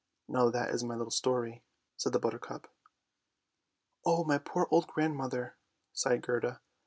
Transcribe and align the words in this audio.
Now 0.27 0.49
that 0.49 0.71
is 0.71 0.83
my 0.83 0.95
little 0.95 1.11
story," 1.11 1.61
said 1.95 2.11
the 2.11 2.17
buttercup. 2.17 2.67
"Oh, 4.03 4.23
my 4.23 4.39
poor 4.39 4.67
old 4.71 4.87
grandmother!" 4.87 5.57
sighed 5.93 6.23
Gerda. 6.23 6.59